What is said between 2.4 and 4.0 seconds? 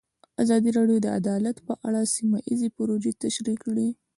ییزې پروژې تشریح کړې.